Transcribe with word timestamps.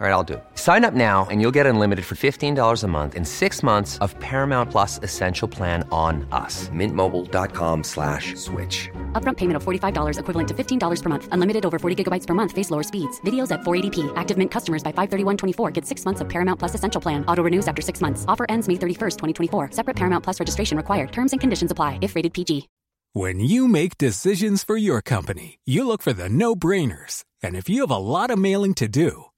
All 0.00 0.06
right, 0.06 0.12
I'll 0.12 0.22
do. 0.22 0.40
Sign 0.54 0.84
up 0.84 0.94
now 0.94 1.26
and 1.28 1.40
you'll 1.40 1.56
get 1.58 1.66
unlimited 1.66 2.04
for 2.04 2.14
$15 2.14 2.84
a 2.84 2.86
month 2.86 3.16
in 3.16 3.24
six 3.24 3.64
months 3.64 3.98
of 3.98 4.16
Paramount 4.20 4.70
Plus 4.70 5.00
Essential 5.02 5.48
Plan 5.48 5.82
on 5.90 6.24
us. 6.30 6.68
Mintmobile.com 6.68 7.82
slash 7.82 8.36
switch. 8.36 8.88
Upfront 9.20 9.38
payment 9.38 9.56
of 9.56 9.64
$45 9.64 10.20
equivalent 10.20 10.48
to 10.50 10.54
$15 10.54 11.02
per 11.02 11.08
month. 11.08 11.28
Unlimited 11.32 11.66
over 11.66 11.80
40 11.80 12.04
gigabytes 12.04 12.28
per 12.28 12.34
month. 12.34 12.52
Face 12.52 12.70
lower 12.70 12.84
speeds. 12.84 13.20
Videos 13.22 13.50
at 13.50 13.62
480p. 13.62 14.12
Active 14.14 14.38
Mint 14.38 14.52
customers 14.52 14.84
by 14.84 14.92
531.24 14.92 15.72
get 15.72 15.84
six 15.84 16.04
months 16.04 16.20
of 16.20 16.28
Paramount 16.28 16.60
Plus 16.60 16.76
Essential 16.76 17.00
Plan. 17.00 17.24
Auto 17.26 17.42
renews 17.42 17.66
after 17.66 17.82
six 17.82 18.00
months. 18.00 18.24
Offer 18.28 18.46
ends 18.48 18.68
May 18.68 18.74
31st, 18.74 19.16
2024. 19.18 19.72
Separate 19.72 19.96
Paramount 19.96 20.22
Plus 20.22 20.38
registration 20.38 20.76
required. 20.76 21.10
Terms 21.10 21.32
and 21.32 21.40
conditions 21.40 21.72
apply 21.72 21.98
if 22.02 22.14
rated 22.14 22.32
PG. 22.32 22.68
When 23.14 23.40
you 23.40 23.66
make 23.66 23.98
decisions 23.98 24.62
for 24.62 24.76
your 24.76 25.02
company, 25.02 25.58
you 25.64 25.84
look 25.88 26.02
for 26.02 26.12
the 26.12 26.28
no-brainers. 26.28 27.24
And 27.42 27.56
if 27.56 27.68
you 27.68 27.80
have 27.80 27.90
a 27.90 27.96
lot 27.96 28.30
of 28.30 28.38
mailing 28.38 28.74
to 28.74 28.86
do, 28.86 29.24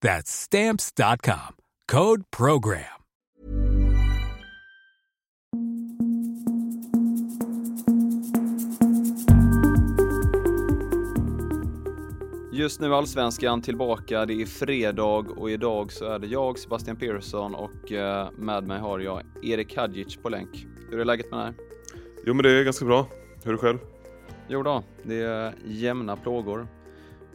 That's 0.00 0.30
Stamps.com. 0.30 1.56
Code 1.92 2.22
PROGRAM. 2.30 3.00
Just 12.52 12.80
nu 12.80 12.86
är 12.86 12.90
Allsvenskan 12.90 13.62
tillbaka, 13.62 14.26
det 14.26 14.42
är 14.42 14.46
fredag 14.46 15.26
och 15.36 15.50
idag 15.50 15.92
så 15.92 16.04
är 16.04 16.18
det 16.18 16.26
jag, 16.26 16.58
Sebastian 16.58 16.96
Persson 16.96 17.54
och 17.54 17.92
eh, 17.92 18.30
med 18.38 18.64
mig 18.64 18.78
har 18.80 18.98
jag 18.98 19.22
Erik 19.42 19.76
Hadjic 19.76 20.16
på 20.16 20.28
länk. 20.28 20.66
Hur 20.90 21.00
är 21.00 21.04
läget 21.04 21.30
med 21.30 21.40
dig? 21.40 21.54
Jo 22.26 22.34
men 22.34 22.42
det 22.42 22.50
är 22.50 22.64
ganska 22.64 22.84
bra. 22.84 23.06
Hur 23.44 23.52
är 23.52 23.56
det 23.56 23.58
själv? 23.58 23.78
Jo 24.48 24.62
då, 24.62 24.82
det 25.02 25.22
är 25.22 25.54
jämna 25.64 26.16
plågor. 26.16 26.68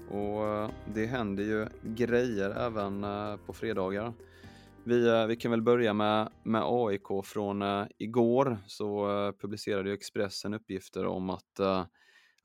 Och 0.09 0.47
eh, 0.47 0.69
det 0.93 1.05
händer 1.05 1.43
ju 1.43 1.67
grejer 1.83 2.49
även 2.49 3.03
eh, 3.03 3.37
på 3.45 3.53
fredagar. 3.53 4.13
Vi, 4.83 5.07
eh, 5.07 5.25
vi 5.25 5.35
kan 5.35 5.51
väl 5.51 5.61
börja 5.61 5.93
med, 5.93 6.29
med 6.43 6.61
AIK 6.65 7.25
från 7.25 7.63
igår 7.97 8.57
så 8.67 9.07
publicerade 9.39 9.89
ju 9.89 9.95
Expressen 9.95 10.53
uppgifter 10.53 11.05
om 11.05 11.29
att 11.29 11.59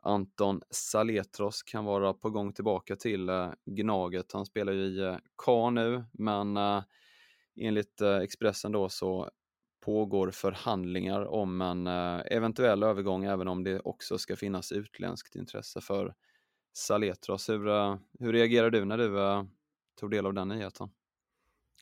Anton 0.03 0.61
Saletros 0.71 1.63
kan 1.63 1.85
vara 1.85 2.13
på 2.15 2.31
gång 2.31 2.53
tillbaka 2.53 2.97
till 2.97 3.31
Gnaget. 3.67 4.33
Han 4.33 4.47
spelar 4.47 4.73
ju 4.73 4.83
i 4.83 5.01
eh, 5.01 5.17
K 5.37 5.71
nu, 5.71 6.05
men 6.13 6.59
enligt 7.57 8.01
Expressen 8.23 8.73
då 8.73 8.89
så 8.89 9.31
pågår 9.85 10.31
förhandlingar 10.31 11.25
om 11.25 11.61
en 11.61 11.87
eventuell 12.27 12.83
övergång, 12.83 13.25
även 13.25 13.49
om 13.49 13.65
det 13.65 13.81
också 13.81 14.19
ska 14.19 14.37
finnas 14.37 14.73
utländskt 14.73 15.37
intresse 15.37 15.81
för 15.81 16.15
Saletros. 16.73 17.49
Hur, 17.49 17.99
hur 18.25 18.33
reagerade 18.33 18.79
du 18.79 18.85
när 18.85 18.99
du 18.99 19.21
eh, 19.21 19.45
tog 20.01 20.11
del 20.11 20.27
av 20.27 20.35
den 20.35 20.49
nyheten? 20.49 20.89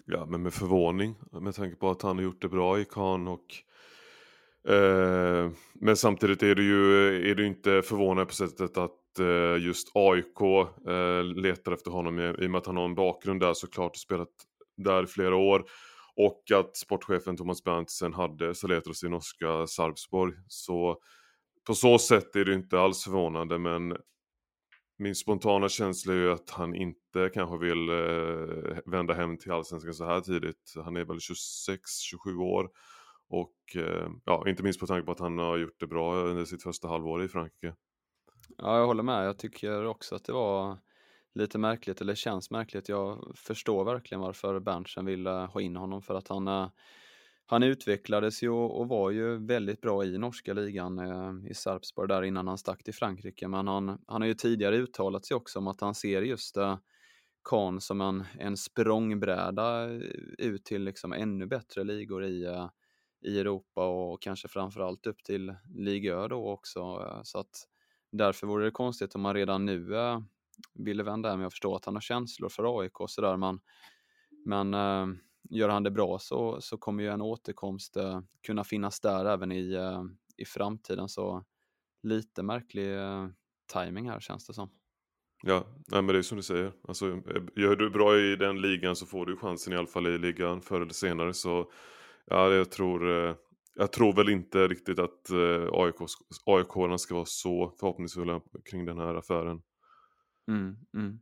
Ja, 0.05 0.27
men 0.27 0.43
med 0.43 0.55
förvåning 0.55 1.15
med 1.33 1.55
tanke 1.55 1.77
på 1.77 1.91
att 1.91 2.03
han 2.03 2.17
har 2.17 2.23
gjort 2.23 2.43
det 2.43 2.49
bra 2.49 2.79
i 2.79 2.85
Kan 2.85 3.29
och 3.29 3.47
Eh, 4.69 5.51
men 5.75 5.97
samtidigt 5.97 6.43
är 6.43 6.55
det 6.55 6.63
ju 6.63 7.09
eh, 7.09 7.31
är 7.31 7.35
det 7.35 7.47
inte 7.47 7.83
förvånande 7.83 8.27
på 8.27 8.35
sättet 8.35 8.79
att 8.79 9.19
eh, 9.19 9.65
just 9.65 9.89
AIK 9.95 10.41
eh, 10.89 11.25
letar 11.25 11.73
efter 11.73 11.91
honom 11.91 12.19
i, 12.19 12.23
i 12.23 12.47
och 12.47 12.51
med 12.51 12.59
att 12.59 12.67
han 12.67 12.77
har 12.77 12.85
en 12.85 12.95
bakgrund 12.95 13.41
där 13.41 13.55
såklart 13.55 13.91
och 13.91 13.97
spelat 13.97 14.29
där 14.77 15.05
i 15.05 15.07
flera 15.07 15.37
år. 15.37 15.65
Och 16.17 16.43
att 16.55 16.77
sportchefen 16.77 17.37
Thomas 17.37 17.65
Berntsen 17.65 18.15
hade 18.15 18.55
Saletros 18.55 19.05
i 19.05 19.09
norska 19.09 19.67
Sarpsborg. 19.67 20.35
Så 20.49 20.99
på 21.67 21.75
så 21.75 21.99
sätt 21.99 22.37
är 22.37 22.45
det 22.45 22.55
inte 22.55 22.81
alls 22.81 23.05
förvånande 23.05 23.59
men 23.59 23.97
min 24.99 25.15
spontana 25.15 25.69
känsla 25.69 26.13
är 26.13 26.17
ju 26.17 26.33
att 26.33 26.51
han 26.51 26.75
inte 26.75 27.31
kanske 27.35 27.59
vill 27.59 27.89
eh, 27.89 28.79
vända 28.87 29.15
hem 29.15 29.39
till 29.39 29.53
allsvenskan 29.53 29.95
så 29.95 30.05
här 30.05 30.21
tidigt. 30.21 30.75
Han 30.85 30.97
är 30.97 31.05
väl 31.05 31.19
26-27 31.19 32.43
år. 32.43 32.71
Och 33.31 33.77
eh, 33.77 34.09
ja, 34.25 34.49
inte 34.49 34.63
minst 34.63 34.81
på 34.81 34.87
tanke 34.87 35.07
på 35.07 35.13
att 35.13 35.21
han 35.21 35.39
har 35.39 35.57
gjort 35.57 35.81
det 35.81 35.87
bra 35.87 36.15
under 36.15 36.45
sitt 36.45 36.63
första 36.63 36.89
halvår 36.89 37.25
i 37.25 37.29
Frankrike. 37.29 37.75
Ja, 38.59 38.79
jag 38.79 38.87
håller 38.87 39.03
med. 39.03 39.27
Jag 39.27 39.39
tycker 39.39 39.87
också 39.87 40.15
att 40.15 40.25
det 40.25 40.33
var 40.33 40.79
lite 41.35 41.59
märkligt, 41.59 42.01
eller 42.01 42.15
känns 42.15 42.51
märkligt. 42.51 42.89
Jag 42.89 43.33
förstår 43.37 43.85
verkligen 43.85 44.21
varför 44.21 44.61
Berntsen 44.61 45.05
ville 45.05 45.31
ha 45.31 45.61
in 45.61 45.77
honom 45.77 46.03
för 46.03 46.15
att 46.15 46.29
han, 46.29 46.49
eh, 46.49 46.69
han 47.51 47.63
utvecklades 47.63 48.43
ju 48.43 48.51
och 48.51 48.89
var 48.89 49.11
ju 49.11 49.47
väldigt 49.47 49.81
bra 49.81 50.05
i 50.05 50.19
norska 50.19 50.53
ligan 50.53 50.99
eh, 50.99 51.51
i 51.51 51.55
Sarpsborg 51.55 52.09
där 52.09 52.23
innan 52.23 52.49
han 52.49 52.59
stack 52.59 52.85
till 52.85 52.95
Frankrike. 52.95 53.49
Men 53.49 53.69
han, 53.69 53.99
han 54.07 54.21
har 54.23 54.29
ju 54.29 54.35
tidigare 54.35 54.77
uttalat 54.77 55.27
sig 55.27 55.35
också 55.35 55.59
om 55.59 55.67
att 55.67 55.81
han 55.81 55.95
ser 55.95 56.23
just 56.23 56.57
eh, 56.57 56.79
Kahn 57.45 57.81
som 57.81 58.01
en, 58.01 58.25
en 58.39 58.57
språngbräda 58.57 59.95
eh, 59.95 60.01
ut 60.39 60.65
till 60.65 60.85
liksom 60.85 61.13
ännu 61.13 61.47
bättre 61.47 61.85
ligor 61.85 62.25
i, 62.25 62.45
eh, 62.45 62.69
i 63.25 63.41
Europa 63.41 63.87
och 63.87 64.23
kanske 64.23 64.49
framförallt 64.49 65.07
upp 65.07 65.25
till 65.25 65.55
Ligue 65.75 66.29
då 66.29 66.49
också. 66.49 66.81
Eh, 66.81 67.21
så 67.23 67.39
att 67.39 67.69
därför 68.13 68.47
vore 68.47 68.65
det 68.65 68.71
konstigt 68.71 69.15
om 69.15 69.21
man 69.21 69.35
redan 69.35 69.65
nu 69.65 69.97
eh, 69.97 70.21
ville 70.75 71.03
vända 71.03 71.31
hem. 71.31 71.41
Jag 71.41 71.53
förstår 71.53 71.77
att 71.77 71.85
han 71.85 71.95
har 71.95 72.01
känslor 72.01 72.49
för 72.49 72.81
AIK 72.81 73.01
och 73.01 73.11
sådär, 73.11 73.37
men, 73.37 73.61
men 74.45 74.75
gör 75.51 75.69
han 75.69 75.83
det 75.83 75.91
bra 75.91 76.19
så, 76.19 76.61
så 76.61 76.77
kommer 76.77 77.03
ju 77.03 77.09
en 77.09 77.23
återkomst 77.23 77.97
äh, 77.97 78.21
kunna 78.47 78.65
finnas 78.65 79.01
där 79.01 79.25
även 79.25 79.53
i, 79.53 79.73
äh, 79.73 80.03
i 80.37 80.45
framtiden. 80.45 81.09
Så 81.09 81.45
lite 82.03 82.43
märklig 82.43 82.97
äh, 82.97 83.29
timing 83.73 84.11
här 84.11 84.21
känns 84.21 84.47
det 84.47 84.55
som. 84.55 84.71
Ja, 85.43 85.65
nej, 85.87 86.03
men 86.03 86.07
det 86.07 86.19
är 86.19 86.23
som 86.23 86.37
du 86.37 86.43
säger. 86.43 86.73
Alltså, 86.89 87.07
gör 87.57 87.77
du 87.77 87.91
bra 87.91 88.19
i 88.19 88.37
den 88.37 88.61
ligan 88.61 88.97
så 88.97 89.07
får 89.07 89.27
du 89.27 89.37
chansen 89.37 89.73
i 89.73 89.77
alla 89.77 89.87
fall 89.87 90.07
i 90.07 90.19
ligan 90.19 90.61
förr 90.61 90.81
eller 90.81 90.93
senare. 90.93 91.35
Så 91.35 91.71
Ja, 92.31 92.55
jag 92.55 92.71
tror, 92.71 93.29
eh, 93.29 93.35
jag 93.75 93.93
tror 93.93 94.13
väl 94.13 94.29
inte 94.29 94.69
riktigt 94.69 94.99
att 94.99 95.31
eh, 95.31 95.69
AIK, 95.73 95.95
AIK 96.47 97.01
ska 97.01 97.15
vara 97.15 97.25
så 97.25 97.75
förhoppningsfulla 97.81 98.41
kring 98.71 98.85
den 98.85 98.99
här 98.99 99.15
affären. 99.15 99.63
Mm, 100.49 100.77
mm. 100.95 101.21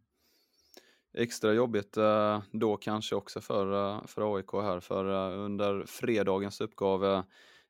Extra 1.19 1.53
jobbigt 1.53 1.97
eh, 1.97 2.43
då 2.53 2.77
kanske 2.77 3.15
också 3.15 3.41
för, 3.41 3.95
eh, 3.97 4.07
för 4.07 4.37
AIK 4.37 4.53
här, 4.53 4.81
för 4.81 5.05
eh, 5.05 5.45
under 5.45 5.85
fredagens 5.87 6.61
uppgav 6.61 7.05
eh, 7.05 7.23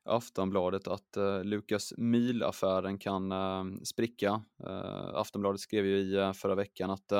Aftonbladet 0.05 0.87
att 0.87 1.17
Lukas 1.43 1.93
Myhl-affären 1.97 2.97
kan 2.97 3.33
spricka. 3.85 4.41
Aftonbladet 5.13 5.59
skrev 5.59 5.85
ju 5.85 5.97
i 5.97 6.33
förra 6.35 6.55
veckan 6.55 6.89
att 6.89 7.11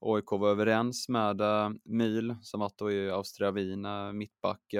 AIK 0.00 0.30
var 0.30 0.50
överens 0.50 1.08
med 1.08 1.40
Myhl, 1.84 2.36
som 2.42 2.60
varit 2.60 2.78
då 2.78 2.90
i 2.90 3.10
Austria 3.10 3.50
Wien, 3.50 3.86
mittback, 4.18 4.74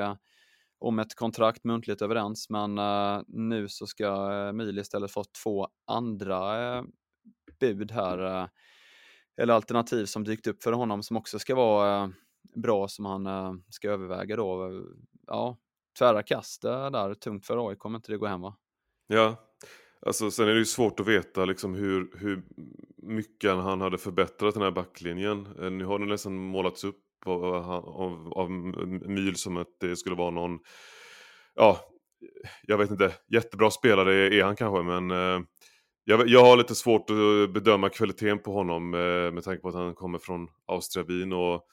om 0.79 0.99
ett 0.99 1.15
kontrakt 1.15 1.65
muntligt 1.65 2.03
överens, 2.03 2.51
men 2.51 2.75
nu 3.29 3.69
så 3.69 3.87
ska 3.87 4.31
uh, 4.33 4.53
Mil 4.53 4.79
istället 4.79 5.11
få 5.11 5.25
två 5.45 5.69
andra 5.87 6.85
bud 7.61 7.91
här, 7.93 8.49
eller 9.41 9.55
alternativ 9.55 10.05
som 10.05 10.25
dykt 10.25 10.47
upp 10.47 10.63
för 10.63 10.73
honom 10.73 11.03
som 11.03 11.17
också 11.17 11.39
ska 11.39 11.55
vara 11.55 12.03
eh, 12.03 12.09
bra 12.57 12.89
som 12.89 13.05
han 13.05 13.27
eh, 13.27 13.53
ska 13.69 13.91
överväga 13.91 14.37
då. 14.37 14.83
Ja, 15.27 15.59
tvära 15.99 16.23
kast 16.23 16.65
eh, 16.65 16.91
där, 16.91 17.15
tungt 17.15 17.47
för 17.47 17.69
AIK 17.69 17.85
om 17.85 17.95
inte 17.95 18.13
det 18.13 18.19
går 18.19 18.29
hem 18.29 18.41
va? 18.41 18.57
Ja, 19.07 19.37
alltså 20.07 20.31
sen 20.31 20.49
är 20.49 20.53
det 20.53 20.59
ju 20.59 20.65
svårt 20.65 21.01
att 21.01 21.07
veta 21.07 21.45
liksom 21.45 21.75
hur, 21.75 22.19
hur 22.19 22.43
mycket 22.97 23.51
han 23.51 23.81
hade 23.81 23.99
förbättrat 23.99 24.55
den 24.55 24.63
här 24.63 24.71
backlinjen. 24.71 25.43
Nu 25.79 25.85
har 25.85 25.99
den 25.99 26.09
nästan 26.09 26.37
målats 26.37 26.85
upp 26.85 27.05
av, 27.27 27.45
av, 27.45 28.33
av 28.33 28.51
Myl 28.51 29.37
som 29.37 29.57
att 29.57 29.81
det 29.81 29.97
skulle 29.97 30.17
vara 30.17 30.31
någon 30.31 30.59
ja, 31.55 31.81
jag 32.63 32.79
vet 32.79 32.91
inte, 32.91 33.13
jättebra 33.29 33.71
spelare 33.71 34.35
är 34.35 34.45
han 34.45 34.57
kanske 34.57 34.83
men 34.83 35.11
eh, 35.11 35.41
jag, 36.05 36.29
jag, 36.29 36.45
har 36.45 36.57
lite 36.57 36.75
svårt 36.75 37.11
att 37.11 37.51
bedöma 37.53 37.89
kvaliteten 37.89 38.39
på 38.39 38.53
honom 38.53 38.95
eh, 38.95 39.33
med 39.33 39.45
tanke 39.45 39.63
på 39.63 39.69
att 39.69 39.75
han 39.75 39.95
kommer 39.95 40.19
från 40.19 40.49
Austria 40.67 41.05
Wien 41.05 41.33
och 41.33 41.67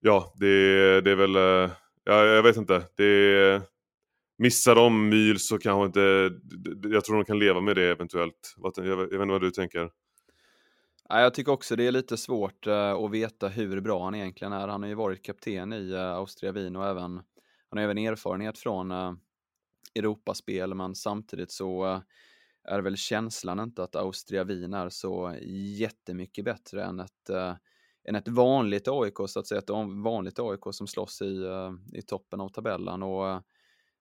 ja, 0.00 0.34
det, 0.36 1.00
det 1.00 1.10
är 1.10 1.16
väl, 1.16 1.36
eh, 1.36 1.70
ja, 2.04 2.24
jag 2.24 2.42
vet 2.42 2.56
inte, 2.56 2.82
det 2.96 3.62
Missar 4.38 4.74
de 4.74 5.08
myl 5.08 5.38
så 5.38 5.58
kanske 5.58 5.86
inte, 5.86 6.30
jag 6.88 7.04
tror 7.04 7.16
de 7.16 7.24
kan 7.24 7.38
leva 7.38 7.60
med 7.60 7.76
det 7.76 7.90
eventuellt. 7.90 8.54
Jag 8.56 8.82
vet, 8.82 8.86
jag 8.86 8.96
vet 8.96 9.12
inte 9.12 9.26
vad 9.26 9.40
du 9.40 9.50
tänker? 9.50 9.90
Jag 11.08 11.34
tycker 11.34 11.52
också 11.52 11.76
det 11.76 11.86
är 11.86 11.92
lite 11.92 12.16
svårt 12.16 12.66
eh, 12.66 12.92
att 12.92 13.10
veta 13.10 13.48
hur 13.48 13.80
bra 13.80 14.04
han 14.04 14.14
egentligen 14.14 14.52
är. 14.52 14.68
Han 14.68 14.82
har 14.82 14.88
ju 14.88 14.94
varit 14.94 15.22
kapten 15.22 15.72
i 15.72 15.92
uh, 15.92 16.00
Austria 16.00 16.52
Wien 16.52 16.76
och 16.76 16.86
även, 16.86 17.22
han 17.70 17.78
har 17.78 17.80
även 17.80 17.98
erfarenhet 17.98 18.58
från 18.58 18.90
eh, 18.90 19.12
Europaspel, 19.94 20.74
men 20.74 20.94
samtidigt 20.94 21.52
så 21.52 22.02
är 22.68 22.80
väl 22.80 22.96
känslan 22.96 23.60
inte 23.60 23.82
att 23.82 23.96
Austria 23.96 24.44
Wien 24.44 24.74
är 24.74 24.88
så 24.88 25.34
jättemycket 25.78 26.44
bättre 26.44 26.84
än 26.84 27.00
ett, 27.00 27.30
eh, 27.30 27.54
än 28.04 28.14
ett 28.14 28.28
vanligt 28.28 28.88
AIK, 28.88 29.16
så 29.26 29.40
att 29.40 29.46
säga, 29.46 29.58
ett 29.58 29.70
vanligt 30.04 30.38
AIK 30.38 30.60
som 30.70 30.86
slåss 30.86 31.22
i, 31.22 31.44
eh, 31.44 31.72
i 31.92 32.02
toppen 32.02 32.40
av 32.40 32.48
tabellen. 32.48 33.02
Och 33.02 33.28
eh, 33.28 33.40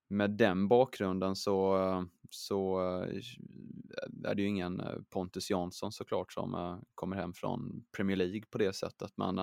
med 0.07 0.31
den 0.31 0.67
bakgrunden 0.67 1.35
så, 1.35 1.77
så 2.29 2.79
är 4.25 4.35
det 4.35 4.41
ju 4.41 4.47
ingen 4.47 4.81
Pontus 5.09 5.49
Jansson 5.49 5.91
såklart 5.91 6.33
som 6.33 6.81
kommer 6.95 7.15
hem 7.15 7.33
från 7.33 7.85
Premier 7.97 8.17
League 8.17 8.43
på 8.49 8.57
det 8.57 8.73
sättet. 8.73 9.11
Men 9.15 9.35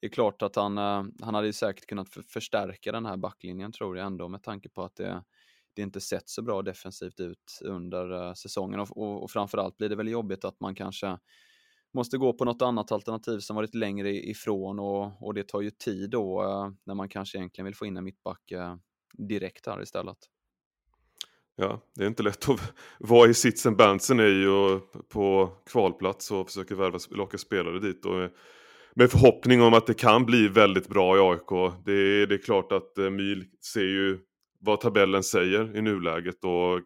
det 0.00 0.06
är 0.06 0.08
klart 0.08 0.42
att 0.42 0.56
han, 0.56 0.76
han 1.22 1.34
hade 1.34 1.52
säkert 1.52 1.86
kunnat 1.86 2.08
förstärka 2.28 2.92
den 2.92 3.06
här 3.06 3.16
backlinjen 3.16 3.72
tror 3.72 3.96
jag 3.96 4.06
ändå 4.06 4.28
med 4.28 4.42
tanke 4.42 4.68
på 4.68 4.84
att 4.84 4.96
det, 4.96 5.22
det 5.76 5.82
inte 5.82 6.00
sett 6.00 6.28
så 6.28 6.42
bra 6.42 6.62
defensivt 6.62 7.20
ut 7.20 7.60
under 7.64 8.28
eh, 8.28 8.34
säsongen 8.34 8.80
och, 8.80 8.96
och, 8.96 9.22
och 9.22 9.30
framförallt 9.30 9.76
blir 9.76 9.88
det 9.88 9.96
väl 9.96 10.08
jobbigt 10.08 10.44
att 10.44 10.60
man 10.60 10.74
kanske 10.74 11.18
måste 11.94 12.18
gå 12.18 12.32
på 12.32 12.44
något 12.44 12.62
annat 12.62 12.92
alternativ 12.92 13.38
som 13.38 13.56
varit 13.56 13.74
längre 13.74 14.10
ifrån 14.10 14.78
och, 14.78 15.26
och 15.26 15.34
det 15.34 15.48
tar 15.48 15.60
ju 15.60 15.70
tid 15.70 16.10
då 16.10 16.42
eh, 16.42 16.70
när 16.84 16.94
man 16.94 17.08
kanske 17.08 17.38
egentligen 17.38 17.64
vill 17.64 17.74
få 17.74 17.86
in 17.86 17.96
en 17.96 18.04
mittback 18.04 18.52
direkt 19.18 19.66
här 19.66 19.82
istället. 19.82 20.18
Ja, 21.58 21.80
det 21.94 22.02
är 22.02 22.08
inte 22.08 22.22
lätt 22.22 22.48
att 22.48 22.60
vara 22.98 23.30
i 23.30 23.34
sitsen 23.34 23.76
Berntsen 23.76 24.20
är 24.20 24.26
ju 24.26 24.80
på 25.08 25.52
kvalplats 25.70 26.30
och 26.30 26.46
försöker 26.46 26.74
värva, 26.74 26.98
locka 27.10 27.38
spelare 27.38 27.80
dit. 27.80 28.04
Och 28.04 28.22
eh, 28.22 28.30
med 28.94 29.10
förhoppning 29.10 29.62
om 29.62 29.74
att 29.74 29.86
det 29.86 29.94
kan 29.94 30.26
bli 30.26 30.48
väldigt 30.48 30.88
bra 30.88 31.16
i 31.16 31.20
AIK. 31.20 31.74
Det 31.84 31.92
är, 31.92 32.26
det 32.26 32.34
är 32.34 32.42
klart 32.42 32.72
att 32.72 32.98
eh, 32.98 33.10
Myl 33.10 33.44
ser 33.72 33.80
ju 33.80 34.18
vad 34.66 34.80
tabellen 34.80 35.22
säger 35.22 35.76
i 35.76 35.82
nuläget 35.82 36.44
och 36.44 36.76
eh, 36.76 36.82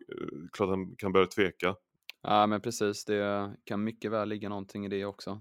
klart 0.52 0.68
han 0.68 0.96
kan 0.96 1.12
börja 1.12 1.26
tveka. 1.26 1.74
Ja 2.22 2.46
men 2.46 2.60
precis, 2.60 3.04
det 3.04 3.54
kan 3.64 3.84
mycket 3.84 4.10
väl 4.10 4.28
ligga 4.28 4.48
någonting 4.48 4.86
i 4.86 4.88
det 4.88 5.04
också. 5.04 5.40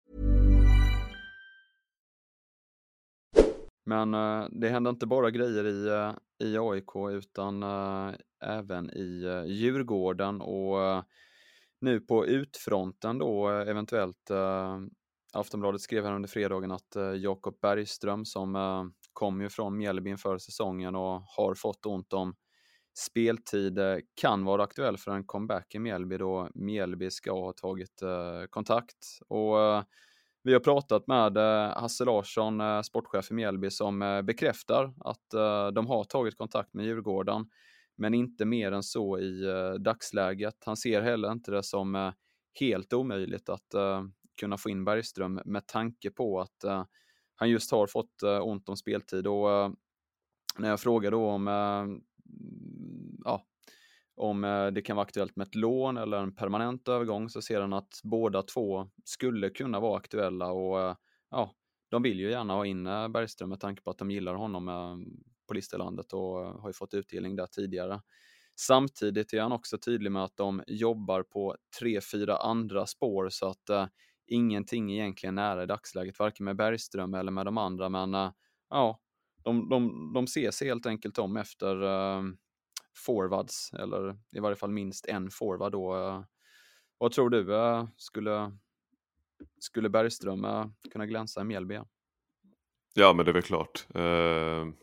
Men 3.85 4.13
uh, 4.13 4.47
det 4.51 4.69
händer 4.69 4.91
inte 4.91 5.07
bara 5.07 5.31
grejer 5.31 5.65
i 5.65 5.89
uh, 5.89 6.13
i 6.41 6.57
AIK 6.57 6.95
utan 7.11 7.63
uh, 7.63 8.13
även 8.43 8.89
i 8.89 9.25
uh, 9.25 9.45
Djurgården 9.45 10.41
och 10.41 10.77
uh, 10.77 11.03
nu 11.81 11.99
på 11.99 12.25
utfronten 12.25 13.17
då 13.17 13.49
eventuellt 13.49 14.31
Aftonbladet 15.33 15.81
skrev 15.81 16.05
här 16.05 16.13
under 16.13 16.29
fredagen 16.29 16.71
att 16.71 16.95
Jakob 17.17 17.59
Bergström 17.61 18.25
som 18.25 18.93
kom 19.13 19.41
ju 19.41 19.49
från 19.49 19.77
Mjällby 19.77 20.09
inför 20.09 20.37
säsongen 20.37 20.95
och 20.95 21.21
har 21.21 21.55
fått 21.55 21.85
ont 21.85 22.13
om 22.13 22.35
speltid 22.93 23.79
kan 24.21 24.45
vara 24.45 24.63
aktuell 24.63 24.97
för 24.97 25.11
en 25.11 25.23
comeback 25.23 25.75
i 25.75 25.79
Mjällby 25.79 26.17
då 26.17 26.49
Mjällby 26.53 27.11
ska 27.11 27.31
ha 27.31 27.53
tagit 27.53 28.01
kontakt. 28.49 29.19
Och 29.27 29.57
vi 30.43 30.53
har 30.53 30.59
pratat 30.59 31.07
med 31.07 31.37
eh, 31.37 31.77
Hasse 31.81 32.05
Larsson, 32.05 32.61
eh, 32.61 32.81
sportchef 32.81 33.31
i 33.31 33.33
Mjällby, 33.33 33.69
som 33.69 34.01
eh, 34.01 34.21
bekräftar 34.21 34.93
att 34.99 35.29
de 35.73 35.87
har 35.87 36.03
tagit 36.03 36.37
kontakt 36.37 36.73
med 36.73 36.85
Djurgården, 36.85 37.49
men 37.97 38.13
inte 38.13 38.45
mer 38.45 38.71
än 38.71 38.83
så 38.83 39.19
i 39.19 39.43
dagsläget. 39.79 40.55
Han 40.65 40.77
ser 40.77 41.01
heller 41.01 41.31
inte 41.31 41.51
det 41.51 41.63
som 41.63 42.13
helt 42.59 42.93
omöjligt 42.93 43.49
att 43.49 43.75
kunna 44.39 44.57
få 44.57 44.69
in 44.69 44.85
Bergström 44.85 45.41
med 45.45 45.67
tanke 45.67 46.11
på 46.11 46.39
att 46.39 46.87
han 47.35 47.49
just 47.49 47.71
har 47.71 47.87
fått 47.87 48.23
ont 48.41 48.69
om 48.69 48.77
speltid 48.77 49.27
och 49.27 49.75
när 50.57 50.69
jag 50.69 50.79
frågar 50.79 51.11
då 51.11 51.29
om 51.29 51.47
ja, 53.25 53.45
om 54.21 54.43
eh, 54.43 54.67
det 54.67 54.81
kan 54.81 54.95
vara 54.95 55.05
aktuellt 55.05 55.35
med 55.35 55.47
ett 55.47 55.55
lån 55.55 55.97
eller 55.97 56.17
en 56.17 56.35
permanent 56.35 56.87
övergång 56.87 57.29
så 57.29 57.41
ser 57.41 57.61
han 57.61 57.73
att 57.73 57.99
båda 58.03 58.43
två 58.43 58.89
skulle 59.03 59.49
kunna 59.49 59.79
vara 59.79 59.97
aktuella 59.97 60.51
och 60.51 60.79
eh, 60.81 60.95
ja, 61.31 61.51
de 61.89 62.01
vill 62.03 62.19
ju 62.19 62.29
gärna 62.29 62.53
ha 62.53 62.65
in 62.65 62.87
eh, 62.87 63.07
Bergström 63.07 63.49
med 63.49 63.59
tanke 63.59 63.81
på 63.81 63.89
att 63.89 63.97
de 63.97 64.11
gillar 64.11 64.35
honom 64.35 64.67
på 65.47 65.53
listelandet 65.53 66.13
och 66.13 66.21
har 66.61 66.69
ju 66.69 66.73
fått 66.73 66.93
utdelning 66.93 67.35
där 67.35 67.45
tidigare. 67.45 68.01
Samtidigt 68.55 69.33
är 69.33 69.41
han 69.41 69.51
också 69.51 69.77
tydlig 69.77 70.11
med 70.11 70.23
att 70.23 70.37
de 70.37 70.63
jobbar 70.67 71.23
på 71.23 71.55
tre, 71.79 72.01
fyra 72.11 72.37
andra 72.37 72.85
spår 72.85 73.29
så 73.29 73.47
att 73.49 73.69
eh, 73.69 73.87
ingenting 74.27 74.91
egentligen 74.91 75.37
är 75.37 75.41
nära 75.43 75.63
i 75.63 75.65
dagsläget, 75.65 76.19
varken 76.19 76.43
med 76.43 76.55
Bergström 76.55 77.13
eller 77.13 77.31
med 77.31 77.45
de 77.45 77.57
andra, 77.57 77.89
men 77.89 78.15
eh, 78.15 78.31
ja, 78.69 78.99
de, 79.43 79.69
de, 79.69 80.11
de 80.13 80.27
ser 80.27 80.51
sig 80.51 80.67
helt 80.67 80.85
enkelt 80.85 81.17
om 81.17 81.37
efter 81.37 81.83
eh, 81.83 82.23
forwards, 82.97 83.73
eller 83.73 84.17
i 84.31 84.39
varje 84.39 84.55
fall 84.55 84.71
minst 84.71 85.05
en 85.05 85.29
forward 85.31 85.71
då. 85.71 85.95
Eh. 85.95 86.23
Vad 86.97 87.11
tror 87.11 87.29
du, 87.29 87.55
eh, 87.55 87.87
skulle, 87.97 88.57
skulle 89.59 89.89
Bergström 89.89 90.45
eh, 90.45 90.65
kunna 90.91 91.05
glänsa 91.05 91.41
i 91.41 91.43
Mjällby? 91.43 91.79
Ja, 92.93 93.13
men 93.13 93.25
det 93.25 93.31
är 93.31 93.33
väl 93.33 93.41
klart. 93.41 93.87
Ehm, 93.95 94.75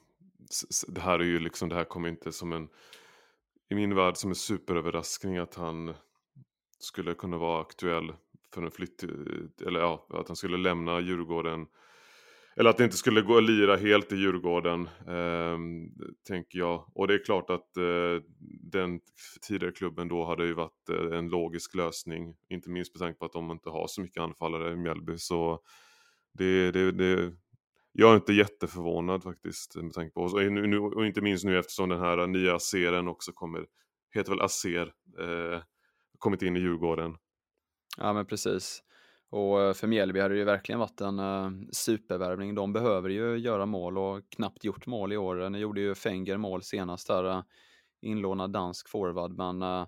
det 0.88 1.00
här 1.00 1.18
är 1.18 1.24
ju 1.24 1.38
liksom, 1.38 1.68
det 1.68 1.74
här 1.74 1.84
kommer 1.84 2.08
inte 2.08 2.32
som 2.32 2.52
en, 2.52 2.68
i 3.68 3.74
min 3.74 3.94
värld 3.94 4.16
som 4.16 4.30
en 4.30 4.36
superöverraskning 4.36 5.36
att 5.36 5.54
han 5.54 5.94
skulle 6.78 7.14
kunna 7.14 7.36
vara 7.36 7.60
aktuell 7.60 8.12
för 8.54 8.62
en 8.62 8.70
flytt, 8.70 9.02
eller 9.66 9.80
ja, 9.80 10.06
att 10.10 10.28
han 10.28 10.36
skulle 10.36 10.56
lämna 10.56 11.00
Djurgården 11.00 11.66
eller 12.58 12.70
att 12.70 12.76
det 12.76 12.84
inte 12.84 12.96
skulle 12.96 13.22
gå 13.22 13.36
att 13.36 13.44
lira 13.44 13.76
helt 13.76 14.12
i 14.12 14.16
Djurgården, 14.16 14.88
eh, 15.06 15.58
tänker 16.28 16.58
jag. 16.58 16.90
Och 16.94 17.08
det 17.08 17.14
är 17.14 17.24
klart 17.24 17.50
att 17.50 17.76
eh, 17.76 18.22
den 18.62 19.00
tidigare 19.48 19.72
klubben 19.72 20.08
då 20.08 20.24
hade 20.24 20.46
ju 20.46 20.54
varit 20.54 20.88
eh, 20.90 21.18
en 21.18 21.28
logisk 21.28 21.74
lösning. 21.74 22.36
Inte 22.48 22.70
minst 22.70 22.94
med 22.94 23.00
tanke 23.00 23.18
på 23.18 23.24
att 23.24 23.32
de 23.32 23.50
inte 23.50 23.70
har 23.70 23.86
så 23.86 24.00
mycket 24.00 24.22
anfallare 24.22 24.72
i 24.72 24.76
Mjällby. 24.76 25.18
Så 25.18 25.60
det, 26.32 26.70
det, 26.70 26.92
det, 26.92 27.32
jag 27.92 28.10
är 28.10 28.16
inte 28.16 28.32
jätteförvånad 28.32 29.22
faktiskt. 29.22 29.76
Med 29.76 29.92
tanke 29.92 30.14
på, 30.14 30.20
och, 30.20 30.52
nu, 30.52 30.78
och 30.78 31.06
inte 31.06 31.20
minst 31.20 31.44
nu 31.44 31.58
eftersom 31.58 31.88
den 31.88 32.00
här 32.00 32.26
nya 32.26 32.54
Aseren 32.54 33.08
också 33.08 33.32
kommer, 33.32 33.66
heter 34.14 34.30
väl 34.30 34.40
Aser, 34.40 34.92
eh, 35.18 35.62
kommit 36.18 36.42
in 36.42 36.56
i 36.56 36.60
Djurgården. 36.60 37.16
Ja 37.98 38.12
men 38.12 38.26
precis. 38.26 38.82
Och 39.30 39.62
eh, 39.62 39.72
för 39.72 39.86
Mjällby 39.86 40.20
hade 40.20 40.34
det 40.34 40.38
ju 40.38 40.44
verkligen 40.44 40.78
varit 40.78 41.00
en 41.00 41.18
uh, 41.18 41.50
supervärvning. 41.72 42.54
De 42.54 42.72
behöver 42.72 43.08
ju 43.08 43.36
göra 43.36 43.66
mål 43.66 43.98
och 43.98 44.22
knappt 44.28 44.64
gjort 44.64 44.86
mål 44.86 45.12
i 45.12 45.16
år. 45.16 45.42
Eh, 45.42 45.50
nu 45.50 45.58
gjorde 45.58 45.80
ju 45.80 45.94
Fenger 45.94 46.36
mål 46.36 46.62
senast 46.62 47.08
där, 47.08 47.24
uh, 47.24 47.42
inlånad 48.00 48.50
dansk 48.50 48.88
forward, 48.88 49.36
men 49.36 49.62
uh, 49.62 49.86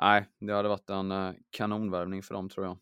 nej, 0.00 0.26
det 0.40 0.52
hade 0.52 0.68
varit 0.68 0.90
en 0.90 1.12
uh, 1.12 1.32
kanonvärvning 1.50 2.22
för 2.22 2.34
dem 2.34 2.48
tror 2.48 2.66
jag. 2.66 2.78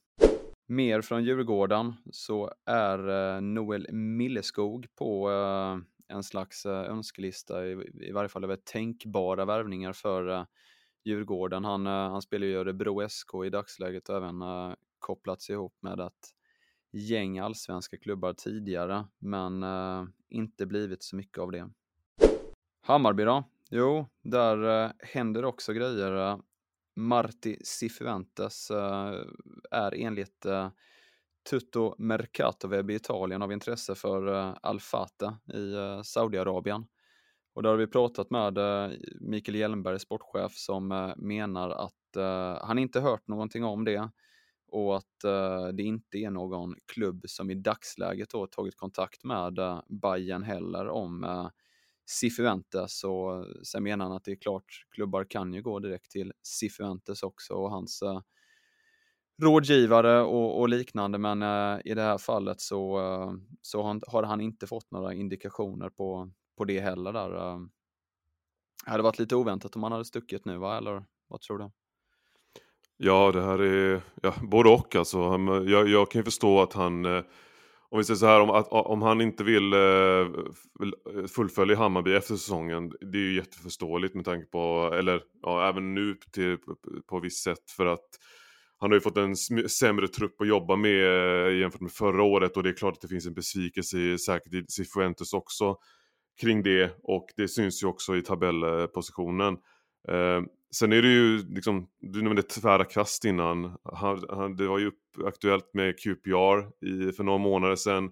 Mer 0.66 1.00
från 1.00 1.25
Djurgården 1.25 1.95
så 2.12 2.52
är 2.66 3.40
Noel 3.40 3.92
Milleskog 3.92 4.87
på 4.95 5.28
en 6.09 6.23
slags 6.23 6.66
önskelista, 6.66 7.66
i, 7.66 7.90
i 7.95 8.12
varje 8.12 8.28
fall 8.28 8.45
över 8.45 8.57
tänkbara 8.57 9.45
värvningar 9.45 9.92
för 9.92 10.47
Djurgården. 11.04 11.64
Han, 11.64 11.87
han 11.87 12.23
spelar 12.23 12.47
ju 12.47 12.52
i 12.52 12.57
Örebro 12.57 13.09
SK 13.09 13.30
i 13.47 13.50
dagsläget 13.50 14.09
och 14.09 14.16
även 14.16 14.42
kopplats 15.00 15.50
ihop 15.50 15.75
med 15.80 16.00
ett 16.00 16.35
gäng 16.92 17.38
allsvenska 17.38 17.97
klubbar 17.97 18.33
tidigare, 18.33 19.07
men 19.19 19.62
eh, 19.62 20.04
inte 20.28 20.66
blivit 20.66 21.02
så 21.02 21.16
mycket 21.16 21.38
av 21.38 21.52
det. 21.52 21.71
Hammarby 22.80 23.25
då? 23.25 23.45
Jo, 23.71 24.07
där 24.23 24.85
eh, 24.85 24.90
händer 24.99 25.45
också 25.45 25.73
grejer. 25.73 26.30
Eh. 26.30 26.38
Marti 26.97 27.57
Cifuentes 27.64 28.71
eh, 28.71 29.14
är 29.71 29.95
enligt 29.95 30.47
eh, 30.47 30.71
Tutto 31.50 31.95
Mercatoweb 31.99 32.90
i 32.90 32.95
Italien 32.95 33.42
av 33.42 33.52
intresse 33.52 33.95
för 33.95 34.35
eh, 34.35 34.54
Al 34.62 34.80
Fateh 34.80 35.33
i 35.54 35.75
eh, 35.75 36.02
Saudiarabien. 36.02 36.87
Och 37.54 37.62
där 37.62 37.71
har 37.71 37.76
vi 37.76 37.87
pratat 37.87 38.30
med 38.30 38.59
eh, 38.59 38.90
Mikael 39.21 39.57
Hjelmberg, 39.57 40.00
sportchef, 40.00 40.52
som 40.52 40.92
eh, 40.92 41.12
menar 41.16 41.71
att 41.71 42.16
eh, 42.16 42.66
han 42.66 42.78
inte 42.78 43.00
hört 43.00 43.28
någonting 43.28 43.64
om 43.64 43.85
det 43.85 44.11
och 44.71 44.97
att 44.97 45.25
uh, 45.25 45.69
det 45.69 45.83
inte 45.83 46.19
är 46.19 46.31
någon 46.31 46.75
klubb 46.87 47.25
som 47.29 47.50
i 47.50 47.55
dagsläget 47.55 48.33
har 48.33 48.47
tagit 48.47 48.77
kontakt 48.77 49.25
med 49.25 49.59
uh, 49.59 49.81
Bayern 49.89 50.43
heller 50.43 50.89
om 50.89 51.25
eh, 51.25 51.31
uh, 51.31 51.49
Cifuentes 52.11 53.05
och 53.05 53.47
sen 53.67 53.83
menar 53.83 54.05
han 54.05 54.17
att 54.17 54.25
det 54.25 54.33
är 54.33 54.37
klart, 54.37 54.87
klubbar 54.91 55.25
kan 55.25 55.55
ju 55.55 55.62
gå 55.62 55.79
direkt 55.79 56.11
till 56.11 56.33
Cifuentes 56.43 57.23
också 57.23 57.55
och 57.55 57.71
hans 57.71 58.03
uh, 58.03 58.21
rådgivare 59.43 60.21
och, 60.21 60.61
och, 60.61 60.69
liknande 60.69 61.19
men 61.19 61.43
uh, 61.43 61.81
i 61.85 61.95
det 61.95 62.03
här 62.03 62.19
fallet 62.19 62.61
så, 62.61 63.00
uh, 63.00 63.35
så 63.62 63.83
har, 63.83 64.00
har, 64.07 64.23
han 64.23 64.41
inte 64.41 64.67
fått 64.67 64.91
några 64.91 65.15
indikationer 65.15 65.91
på, 65.91 66.31
på 66.57 66.65
det 66.65 66.81
heller 66.81 67.12
där. 67.12 67.35
Uh, 67.35 67.61
det 68.85 68.91
hade 68.91 69.03
varit 69.03 69.19
lite 69.19 69.37
oväntat 69.37 69.77
om 69.77 69.83
han 69.83 69.93
hade 69.93 70.05
stuckit 70.05 70.45
nu 70.45 70.59
va, 70.59 70.79
eller 70.79 71.05
vad 71.29 71.41
tror 71.41 71.59
du? 71.59 71.71
Ja, 73.02 73.33
det 73.33 73.42
här 73.42 73.59
är 73.59 74.00
ja, 74.23 74.35
både 74.42 74.69
och 74.69 74.97
alltså. 74.97 75.19
Jag, 75.66 75.88
jag 75.88 76.11
kan 76.11 76.19
ju 76.19 76.25
förstå 76.25 76.62
att 76.62 76.73
han, 76.73 77.04
eh, 77.04 77.23
om 77.88 77.99
vi 77.99 78.04
säger 78.04 78.19
så 78.19 78.26
här, 78.26 78.40
om, 78.40 78.50
att, 78.50 78.69
om 78.71 79.02
han 79.02 79.21
inte 79.21 79.45
vill 79.45 79.73
eh, 79.73 81.26
fullfölja 81.28 81.76
Hammarby 81.76 82.14
efter 82.14 82.35
säsongen, 82.35 82.92
det 83.00 83.19
är 83.19 83.23
ju 83.23 83.37
jätteförståeligt 83.37 84.14
med 84.14 84.25
tanke 84.25 84.47
på, 84.47 84.90
eller 84.95 85.23
ja, 85.42 85.69
även 85.69 85.95
nu 85.95 86.16
till, 86.33 86.59
på 87.09 87.21
visst 87.21 87.45
sätt 87.45 87.71
för 87.76 87.87
att 87.87 88.09
han 88.78 88.90
har 88.90 88.97
ju 88.97 89.00
fått 89.00 89.16
en 89.16 89.37
sämre 89.69 90.09
trupp 90.09 90.40
att 90.40 90.49
jobba 90.49 90.76
med 90.76 91.47
eh, 91.47 91.59
jämfört 91.59 91.80
med 91.80 91.92
förra 91.92 92.23
året 92.23 92.57
och 92.57 92.62
det 92.62 92.69
är 92.69 92.75
klart 92.75 92.95
att 92.95 93.00
det 93.00 93.09
finns 93.09 93.26
en 93.26 93.35
besvikelse 93.35 94.19
säkert 94.19 94.54
i 94.54 94.64
Cifuentes 94.69 95.33
också 95.33 95.76
kring 96.40 96.62
det 96.62 96.97
och 97.02 97.26
det 97.37 97.49
syns 97.49 97.83
ju 97.83 97.87
också 97.87 98.16
i 98.16 98.23
tabellpositionen. 98.23 99.57
Eh, 100.09 100.40
Sen 100.77 100.93
är 100.93 101.03
det 101.03 101.09
ju 101.09 101.39
liksom, 101.39 101.87
du 102.00 102.23
nämnde 102.23 102.43
tvära 102.43 102.85
kast 102.85 103.25
innan. 103.25 103.77
Han, 103.85 104.25
han, 104.29 104.57
det 104.57 104.67
var 104.67 104.79
ju 104.79 104.91
aktuellt 105.27 105.75
med 105.75 105.99
QPR 105.99 106.87
i, 106.87 107.12
för 107.12 107.25
några 107.25 107.39
månader 107.39 107.77
sedan. 107.77 108.11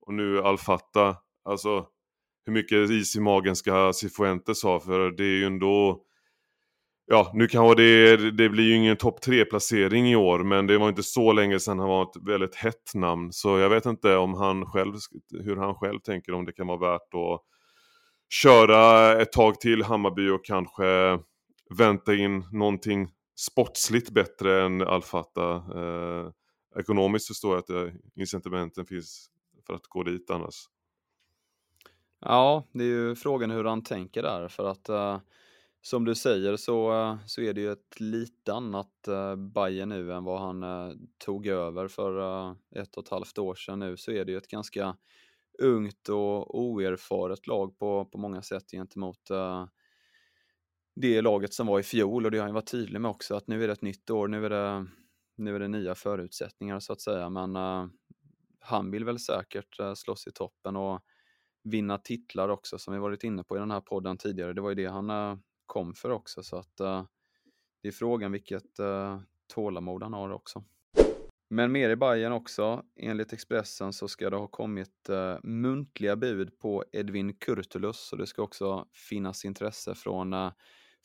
Och 0.00 0.14
nu 0.14 0.42
Alfata. 0.42 1.16
Alltså 1.44 1.86
hur 2.46 2.52
mycket 2.52 2.90
is 2.90 3.16
i 3.16 3.20
magen 3.20 3.56
ska 3.56 3.92
Cifuentes 3.92 4.62
ha? 4.62 4.80
För 4.80 5.10
det 5.10 5.24
är 5.24 5.36
ju 5.38 5.44
ändå... 5.44 6.02
Ja, 7.06 7.30
nu 7.34 7.46
kanske 7.48 7.82
det, 7.82 8.30
det 8.30 8.48
blir 8.48 8.64
ju 8.64 8.74
ingen 8.74 8.96
topp 8.96 9.20
tre 9.20 9.44
placering 9.44 10.08
i 10.08 10.16
år, 10.16 10.38
men 10.38 10.66
det 10.66 10.78
var 10.78 10.88
inte 10.88 11.02
så 11.02 11.32
länge 11.32 11.60
sedan 11.60 11.78
han 11.78 11.88
var 11.88 12.02
ett 12.02 12.28
väldigt 12.28 12.54
hett 12.54 12.94
namn. 12.94 13.32
Så 13.32 13.58
jag 13.58 13.70
vet 13.70 13.86
inte 13.86 14.16
om 14.16 14.34
han 14.34 14.66
själv, 14.66 14.94
hur 15.44 15.56
han 15.56 15.74
själv 15.74 15.98
tänker 15.98 16.32
om 16.32 16.44
det 16.44 16.52
kan 16.52 16.66
vara 16.66 16.92
värt 16.92 17.14
att 17.14 17.40
köra 18.28 19.12
ett 19.22 19.32
tag 19.32 19.60
till 19.60 19.82
Hammarby 19.82 20.28
och 20.28 20.44
kanske 20.44 21.18
vänta 21.70 22.14
in 22.14 22.44
någonting 22.52 23.12
sportsligt 23.36 24.10
bättre 24.10 24.62
än 24.62 24.80
Alfata. 24.82 25.54
Eh, 25.54 26.30
ekonomiskt 26.80 27.26
förstår 27.26 27.52
jag 27.52 27.58
att 27.58 27.66
det, 27.66 27.92
incitamenten 28.14 28.86
finns 28.86 29.30
för 29.66 29.74
att 29.74 29.86
gå 29.86 30.02
dit 30.02 30.30
annars. 30.30 30.68
Ja, 32.20 32.64
det 32.72 32.84
är 32.84 32.88
ju 32.88 33.14
frågan 33.14 33.50
hur 33.50 33.64
han 33.64 33.82
tänker 33.82 34.22
där 34.22 34.48
för 34.48 34.64
att 34.64 34.88
eh, 34.88 35.20
som 35.82 36.04
du 36.04 36.14
säger 36.14 36.56
så, 36.56 36.92
eh, 36.92 37.16
så 37.26 37.40
är 37.40 37.54
det 37.54 37.60
ju 37.60 37.72
ett 37.72 38.00
lite 38.00 38.52
annat 38.52 39.08
eh, 39.08 39.36
Bayern 39.36 39.88
nu 39.88 40.12
än 40.12 40.24
vad 40.24 40.40
han 40.40 40.62
eh, 40.62 40.94
tog 41.18 41.46
över 41.46 41.88
för 41.88 42.20
eh, 42.20 42.54
ett 42.82 42.96
och 42.96 43.04
ett 43.04 43.10
halvt 43.10 43.38
år 43.38 43.54
sedan 43.54 43.78
nu 43.78 43.96
så 43.96 44.10
är 44.10 44.24
det 44.24 44.32
ju 44.32 44.38
ett 44.38 44.48
ganska 44.48 44.96
ungt 45.58 46.08
och 46.08 46.60
oerfaret 46.60 47.46
lag 47.46 47.78
på, 47.78 48.04
på 48.04 48.18
många 48.18 48.42
sätt 48.42 48.70
gentemot 48.70 49.30
det 50.96 51.22
laget 51.22 51.54
som 51.54 51.66
var 51.66 51.80
i 51.80 51.82
fjol 51.82 52.24
och 52.24 52.30
det 52.30 52.38
har 52.38 52.44
han 52.44 52.54
varit 52.54 52.70
tydlig 52.70 53.00
med 53.00 53.10
också 53.10 53.34
att 53.34 53.46
nu 53.46 53.62
är 53.62 53.66
det 53.66 53.72
ett 53.72 53.82
nytt 53.82 54.10
år, 54.10 54.28
nu 54.28 54.46
är 54.46 54.50
det, 54.50 54.86
nu 55.36 55.54
är 55.54 55.60
det 55.60 55.68
nya 55.68 55.94
förutsättningar 55.94 56.80
så 56.80 56.92
att 56.92 57.00
säga 57.00 57.30
men 57.30 57.56
uh, 57.56 57.86
han 58.60 58.90
vill 58.90 59.04
väl 59.04 59.18
säkert 59.18 59.80
uh, 59.80 59.94
slåss 59.94 60.26
i 60.26 60.32
toppen 60.32 60.76
och 60.76 61.00
vinna 61.64 61.98
titlar 61.98 62.48
också 62.48 62.78
som 62.78 62.94
vi 62.94 63.00
varit 63.00 63.24
inne 63.24 63.44
på 63.44 63.56
i 63.56 63.58
den 63.58 63.70
här 63.70 63.80
podden 63.80 64.18
tidigare. 64.18 64.52
Det 64.52 64.60
var 64.60 64.68
ju 64.68 64.74
det 64.74 64.86
han 64.86 65.10
uh, 65.10 65.38
kom 65.66 65.94
för 65.94 66.10
också 66.10 66.42
så 66.42 66.56
att 66.56 66.76
det 67.82 67.88
är 67.88 67.92
frågan 67.92 68.32
vilket 68.32 68.80
uh, 68.80 69.20
tålamod 69.54 70.02
han 70.02 70.12
har 70.12 70.30
också. 70.30 70.64
Men 71.50 71.72
mer 71.72 71.90
i 71.90 71.96
Bayern 71.96 72.32
också. 72.32 72.82
Enligt 72.96 73.32
Expressen 73.32 73.92
så 73.92 74.08
ska 74.08 74.30
det 74.30 74.36
ha 74.36 74.46
kommit 74.46 75.08
uh, 75.10 75.38
muntliga 75.42 76.16
bud 76.16 76.58
på 76.58 76.84
Edvin 76.92 77.34
Kurtulus 77.34 78.12
och 78.12 78.18
det 78.18 78.26
ska 78.26 78.42
också 78.42 78.86
finnas 79.08 79.44
intresse 79.44 79.94
från 79.94 80.32
uh, 80.32 80.52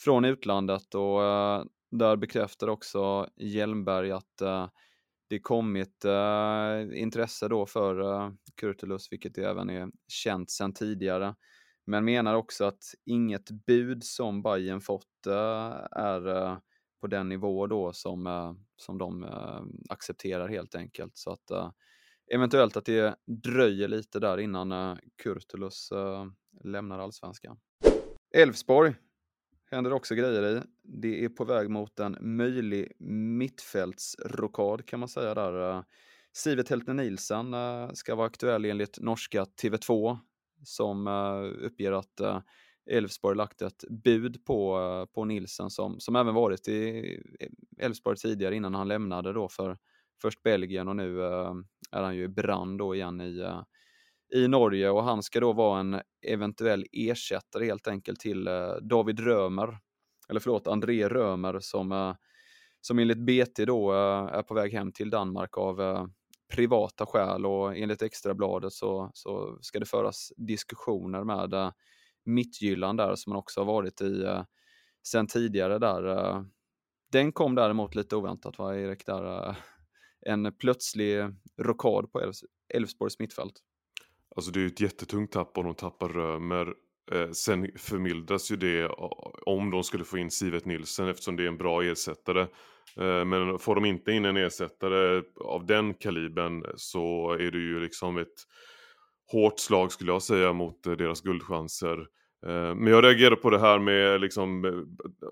från 0.03 0.25
utlandet 0.25 0.95
och 0.95 1.23
eh, 1.23 1.63
där 1.91 2.15
bekräftar 2.15 2.67
också 2.67 3.29
Hjelmberg 3.35 4.11
att 4.11 4.41
eh, 4.41 4.69
det 5.29 5.39
kommit 5.39 6.05
eh, 6.05 7.01
intresse 7.01 7.47
då 7.47 7.65
för 7.65 8.31
Kurtulus, 8.61 9.11
vilket 9.11 9.35
det 9.35 9.43
även 9.43 9.69
är 9.69 9.89
känt 10.07 10.51
sedan 10.51 10.73
tidigare. 10.73 11.35
Men 11.85 12.05
menar 12.05 12.35
också 12.35 12.65
att 12.65 12.83
inget 13.05 13.51
bud 13.51 14.03
som 14.03 14.41
Bayern 14.43 14.81
fått 14.81 15.27
är 15.91 16.55
på 17.01 17.07
den 17.07 17.29
nivå 17.29 17.67
då 17.67 17.93
som, 17.93 18.55
som 18.75 18.97
de 18.97 19.25
accepterar 19.89 20.47
helt 20.47 20.75
enkelt. 20.75 21.11
Så 21.17 21.31
att 21.31 21.73
eventuellt 22.33 22.77
att 22.77 22.85
det 22.85 23.15
dröjer 23.43 23.87
lite 23.87 24.19
där 24.19 24.37
innan 24.37 24.97
Kurtulus 25.23 25.89
lämnar 26.63 26.99
allsvenskan. 26.99 27.59
Elfsborg 28.35 28.95
händer 29.75 29.93
också 29.93 30.15
grejer 30.15 30.57
i. 30.57 30.61
Det 30.83 31.25
är 31.25 31.29
på 31.29 31.45
väg 31.45 31.69
mot 31.69 31.99
en 31.99 32.17
möjlig 32.21 32.91
mittfältsrokad 32.99 34.85
kan 34.85 34.99
man 34.99 35.09
säga 35.09 35.33
där. 35.33 35.83
Sivert 36.33 36.69
Heltner 36.69 36.93
Nielsen 36.93 37.53
eh, 37.53 37.89
ska 37.93 38.15
vara 38.15 38.27
aktuell 38.27 38.65
enligt 38.65 38.99
norska 38.99 39.45
TV2 39.63 40.17
som 40.63 41.07
eh, 41.07 41.65
uppger 41.65 41.91
att 41.91 42.19
eh, 42.19 42.39
Elfsborg 42.91 43.37
lagt 43.37 43.61
ett 43.61 43.83
bud 43.89 44.45
på, 44.45 45.07
på 45.13 45.25
Nilsen 45.25 45.69
som, 45.69 45.99
som 45.99 46.15
även 46.15 46.33
varit 46.33 46.67
i 46.67 47.03
Elfsborg 47.77 48.17
tidigare 48.17 48.55
innan 48.55 48.75
han 48.75 48.87
lämnade 48.87 49.33
då 49.33 49.49
för 49.49 49.77
först 50.21 50.43
Belgien 50.43 50.87
och 50.87 50.95
nu 50.95 51.23
är 51.91 52.03
han 52.03 52.15
ju 52.15 52.23
i 52.23 52.27
brand 52.27 52.79
då 52.79 52.95
igen 52.95 53.21
i, 53.21 53.43
i 54.35 54.47
Norge 54.47 54.89
och 54.89 55.03
han 55.03 55.23
ska 55.23 55.39
då 55.39 55.53
vara 55.53 55.79
en 55.79 56.01
eventuell 56.27 56.85
ersättare 56.91 57.65
helt 57.65 57.87
enkelt 57.87 58.19
till 58.19 58.47
eh, 58.47 58.73
David 58.81 59.19
Römer, 59.19 59.79
eller 60.29 60.39
förlåt, 60.39 60.67
André 60.67 61.09
Römer 61.09 61.59
som, 61.59 61.91
eh, 61.91 62.15
som 62.81 62.99
enligt 62.99 63.25
BT 63.25 63.65
då 63.65 63.93
eh, 63.93 64.37
är 64.37 64.43
på 64.43 64.53
väg 64.53 64.73
hem 64.73 64.91
till 64.91 65.09
Danmark 65.09 65.57
av 65.57 65.81
eh, 65.81 66.05
privata 66.53 67.05
skäl 67.05 67.45
och 67.45 67.77
enligt 67.77 68.01
Extrabladet 68.01 68.73
så, 68.73 69.11
så 69.13 69.57
ska 69.61 69.79
det 69.79 69.85
föras 69.85 70.31
diskussioner 70.37 71.23
med 71.23 71.53
eh, 71.53 71.71
Mittjylland 72.25 72.97
där 72.97 73.15
som 73.15 73.31
han 73.31 73.39
också 73.39 73.59
har 73.59 73.65
varit 73.65 74.01
i 74.01 74.23
eh, 74.23 74.43
sen 75.07 75.27
tidigare 75.27 75.79
där. 75.79 76.45
Den 77.11 77.31
kom 77.31 77.55
däremot 77.55 77.95
lite 77.95 78.15
oväntat 78.15 78.57
va 78.57 78.75
Erik, 78.75 79.05
där 79.05 79.55
en 80.25 80.53
plötslig 80.57 81.19
rockad 81.57 82.11
på 82.11 82.31
Elfsborgs 82.73 83.19
mittfält. 83.19 83.53
Alltså 84.35 84.51
det 84.51 84.59
är 84.59 84.61
ju 84.61 84.67
ett 84.67 84.81
jättetungt 84.81 85.31
tapp 85.31 85.57
om 85.57 85.65
de 85.65 85.75
tappar 85.75 86.09
Römer. 86.09 86.73
Eh, 87.11 87.31
sen 87.31 87.71
förmildras 87.77 88.51
ju 88.51 88.55
det 88.55 88.81
eh, 88.81 88.91
om 89.45 89.71
de 89.71 89.83
skulle 89.83 90.03
få 90.03 90.17
in 90.17 90.31
Sivet 90.31 90.65
Nilsen 90.65 91.07
eftersom 91.07 91.35
det 91.35 91.43
är 91.43 91.47
en 91.47 91.57
bra 91.57 91.83
ersättare. 91.83 92.41
Eh, 92.99 93.25
men 93.25 93.59
får 93.59 93.75
de 93.75 93.85
inte 93.85 94.11
in 94.11 94.25
en 94.25 94.37
ersättare 94.37 95.23
av 95.45 95.65
den 95.65 95.93
kalibern 95.93 96.65
så 96.75 97.31
är 97.31 97.51
det 97.51 97.57
ju 97.57 97.79
liksom 97.79 98.17
ett 98.17 98.45
hårt 99.31 99.59
slag 99.59 99.91
skulle 99.91 100.11
jag 100.11 100.21
säga 100.21 100.53
mot 100.53 100.87
eh, 100.87 100.93
deras 100.93 101.21
guldchanser. 101.21 101.97
Eh, 102.45 102.75
men 102.75 102.87
jag 102.87 103.03
reagerar 103.03 103.35
på 103.35 103.49
det 103.49 103.59
här 103.59 103.79
med 103.79 104.21
liksom, 104.21 104.65
eh, 104.65 104.71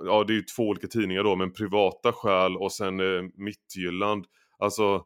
ja 0.06 0.24
det 0.24 0.34
är 0.34 0.36
ju 0.36 0.42
två 0.42 0.64
olika 0.64 0.88
tidningar 0.88 1.24
då, 1.24 1.36
men 1.36 1.54
privata 1.54 2.14
skäl 2.14 2.58
och 2.58 2.72
sen 2.72 2.98
Mittjylland. 3.36 4.26
Alltså, 4.60 5.04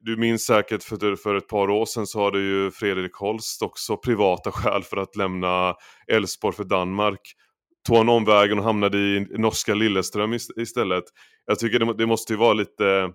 du 0.00 0.16
minns 0.16 0.44
säkert 0.44 0.82
för, 0.82 1.16
för 1.16 1.34
ett 1.34 1.48
par 1.48 1.70
år 1.70 1.86
sedan 1.86 2.06
så 2.06 2.24
hade 2.24 2.40
ju 2.40 2.70
Fredrik 2.70 3.14
Holst 3.14 3.62
också 3.62 3.96
privata 3.96 4.50
skäl 4.52 4.82
för 4.82 4.96
att 4.96 5.16
lämna 5.16 5.74
Elfsborg 6.06 6.56
för 6.56 6.64
Danmark 6.64 7.20
tog 7.86 7.96
han 7.96 8.08
omvägen 8.08 8.58
och 8.58 8.64
hamnade 8.64 8.98
i 8.98 9.26
norska 9.30 9.74
Lilleström 9.74 10.34
istället. 10.56 11.04
Jag 11.46 11.58
tycker 11.58 11.78
det, 11.78 11.94
det 11.94 12.06
måste 12.06 12.32
ju 12.32 12.36
vara 12.36 12.52
lite 12.52 13.12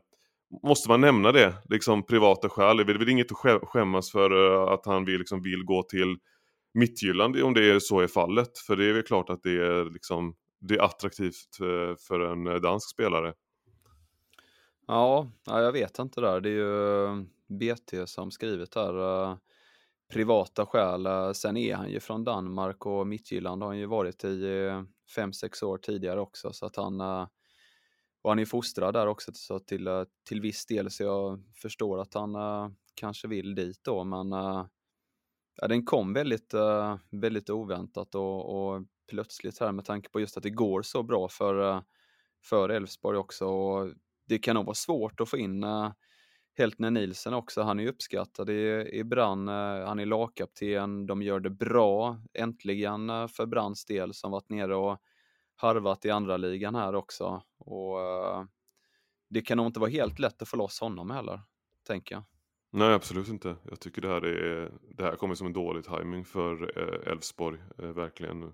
Måste 0.64 0.90
man 0.90 1.02
nämna 1.02 1.32
det, 1.32 1.54
liksom 1.70 2.06
privata 2.06 2.50
skäl? 2.50 2.78
Det 2.78 2.84
är 2.84 2.98
väl 2.98 3.10
inget 3.10 3.32
att 3.32 3.68
skämmas 3.70 4.12
för 4.12 4.54
eh, 4.54 4.74
att 4.74 4.86
han 4.86 5.06
vill, 5.06 5.20
liksom, 5.20 5.42
vill 5.42 5.64
gå 5.64 5.84
till 5.84 6.18
Mittjylland 6.74 7.42
om 7.42 7.54
det 7.54 7.70
är 7.70 7.80
så 7.80 8.00
är 8.00 8.08
fallet. 8.08 8.58
För 8.68 8.76
det 8.76 8.86
är 8.86 8.94
väl 8.94 9.04
klart 9.04 9.30
att 9.30 9.44
det 9.44 9.52
är, 9.52 9.94
liksom, 9.94 10.36
det 10.62 10.76
är 10.76 10.82
attraktivt 10.82 11.60
eh, 11.62 11.96
för 12.08 12.20
en 12.20 12.48
eh, 12.48 12.56
dansk 12.56 12.90
spelare. 12.90 13.34
Ja, 14.92 15.32
jag 15.46 15.72
vet 15.72 16.00
inte 16.00 16.22
där. 16.22 16.42
Det 16.42 16.50
är 16.50 16.54
ju 16.54 17.06
eh, 17.06 17.24
BT 17.48 18.08
som 18.08 18.32
skrivit 18.32 18.72
där. 18.72 19.24
Eh, 19.30 19.38
privata 20.14 20.66
skäl. 20.66 21.06
Eh, 21.06 21.32
sen 21.32 21.58
är 21.58 21.76
han 21.76 21.90
ju 21.90 22.00
från 22.00 22.24
Danmark 22.24 22.86
och 22.86 23.08
Midtjylland 23.08 23.62
har 23.62 23.70
han 23.70 23.78
ju 23.78 23.86
varit 23.86 24.24
i 24.24 24.66
eh, 24.66 24.84
fem 25.16 25.34
sex 25.34 25.64
år 25.64 25.78
tidigare 25.78 26.20
också 26.20 26.54
så 26.54 26.66
att 26.66 26.76
han 26.76 27.02
och 28.22 28.32
han 28.32 28.40
är 28.40 28.46
fostrad 28.46 28.94
där 28.94 29.08
också 29.08 29.32
så 29.34 29.60
till, 29.60 30.06
till 30.30 30.42
viss 30.42 30.66
del 30.66 30.92
så 30.92 31.04
jag 31.04 31.44
förstår 31.62 32.02
att 32.02 32.14
han 32.14 32.36
kanske 32.96 33.28
vill 33.28 33.56
dit 33.56 33.80
då 33.84 34.04
men 34.04 34.32
ja, 35.56 35.68
den 35.68 35.86
kom 35.86 36.14
väldigt, 36.14 36.54
väldigt 37.12 37.50
oväntat 37.50 38.16
och, 38.16 38.56
och 38.56 38.84
plötsligt 39.10 39.60
här 39.60 39.72
med 39.72 39.86
tanke 39.86 40.10
på 40.10 40.20
just 40.20 40.38
att 40.38 40.44
det 40.44 40.50
går 40.50 40.82
så 40.82 41.04
bra 41.04 41.28
för 41.28 41.84
för 42.44 42.70
Elfsborg 42.70 43.18
också 43.18 43.46
och 43.46 43.94
det 44.30 44.40
kan 44.40 44.56
nog 44.56 44.66
vara 44.66 44.76
svårt 44.76 45.20
att 45.20 45.30
få 45.30 45.38
in 45.38 45.64
eh, 45.64 45.92
Heltner 46.58 46.92
Nielsen 46.92 47.34
också, 47.34 47.62
han 47.62 47.80
är 47.80 47.88
uppskattad 47.88 48.50
i, 48.50 48.90
i 48.94 49.04
Brann. 49.04 49.48
Eh, 49.48 49.88
han 49.88 50.00
är 50.00 50.06
lagkapten, 50.06 51.06
de 51.06 51.22
gör 51.22 51.40
det 51.40 51.50
bra, 51.50 52.22
äntligen 52.34 53.10
eh, 53.10 53.28
för 53.28 53.46
Branns 53.46 53.86
del 53.86 54.14
som 54.14 54.32
varit 54.32 54.50
nere 54.50 54.76
och 54.76 54.98
harvat 55.56 56.06
i 56.06 56.10
andra 56.10 56.38
ligan 56.38 56.76
här 56.76 56.96
också. 56.96 57.44
Och 57.58 57.98
det 59.30 59.42
kan 59.42 59.58
nog 59.58 59.66
inte 59.66 59.80
vara 59.80 59.90
helt 59.90 60.20
lätt 60.20 60.42
att 60.42 60.48
få 60.48 60.58
loss 60.58 60.80
honom 60.80 61.10
heller, 61.10 61.42
tänker 61.88 62.16
jag. 62.16 62.24
Nej, 62.72 62.94
absolut 62.94 63.28
inte. 63.28 63.56
Jag 63.70 63.80
tycker 63.80 64.02
det 64.02 64.08
här, 64.08 64.26
är, 64.26 64.72
det 64.98 65.04
här 65.04 65.16
kommer 65.16 65.36
som 65.36 65.48
en 65.48 65.54
dålig 65.54 65.84
timing 65.84 66.26
för 66.26 66.78
Elfsborg, 67.08 67.60
verkligen. 67.78 68.54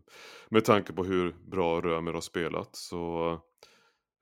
Med 0.50 0.66
tanke 0.66 0.94
på 0.94 1.04
hur 1.04 1.36
bra 1.46 1.82
Römer 1.82 2.14
har 2.14 2.22
spelat 2.22 2.76
så 2.76 3.40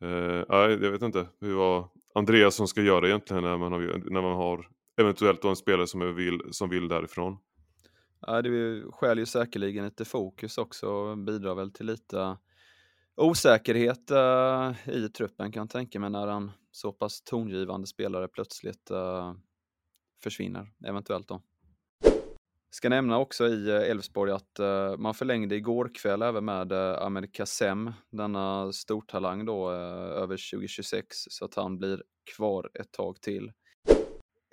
eh, 0.04 0.46
jag 0.50 0.92
vet 0.92 1.02
inte. 1.02 1.28
Hur 1.40 1.56
vad 1.56 1.90
Andreas 2.16 2.56
som 2.56 2.68
ska 2.68 2.82
göra 2.82 3.08
egentligen 3.08 3.44
när 3.44 3.58
man 3.58 3.72
har, 3.72 4.04
när 4.12 4.22
man 4.22 4.36
har 4.36 4.70
eventuellt 4.98 5.44
en 5.44 5.56
spelare 5.56 5.88
som 5.88 6.16
vill, 6.16 6.42
som 6.52 6.70
vill 6.70 6.88
därifrån. 6.88 7.38
Ja, 8.20 8.42
det 8.42 8.84
skäl 8.92 9.20
ju 9.20 9.26
säkerligen 9.26 9.86
lite 9.86 10.06
fokus 10.06 10.58
också 10.58 10.88
och 10.88 11.18
bidrar 11.18 11.56
väl 11.56 11.72
till 11.72 11.86
lite 11.86 12.38
osäkerhet 13.16 14.12
uh, 14.12 14.96
i 14.96 15.10
truppen 15.10 15.52
kan 15.52 15.62
jag 15.62 15.70
tänka 15.70 16.00
mig 16.00 16.10
när 16.10 16.28
en 16.28 16.52
så 16.72 16.92
pass 16.92 17.22
tongivande 17.22 17.88
spelare 17.88 18.28
plötsligt 18.28 18.92
uh, 18.92 19.34
försvinner, 20.24 20.72
eventuellt 20.86 21.28
då. 21.28 21.42
Ska 22.76 22.90
nämna 22.90 23.20
också 23.20 23.48
i 23.48 23.70
eh, 23.70 23.76
Elfsborg 23.76 24.32
att 24.32 24.60
eh, 24.60 24.98
man 24.98 25.14
förlängde 25.14 25.56
igår 25.56 25.92
kväll 25.96 26.22
även 26.22 26.46
med 26.46 26.72
uh, 26.72 26.80
Ahmed 26.80 27.34
Kassem, 27.34 27.94
denna 28.12 28.72
stortalang 28.72 29.46
då 29.46 29.72
över 29.72 30.52
2026, 30.52 31.06
så 31.30 31.46
att 31.46 31.56
han 31.56 31.78
blir 31.78 32.04
kvar 32.36 32.70
ett 32.80 32.92
tag 32.92 33.22
till. 33.22 33.52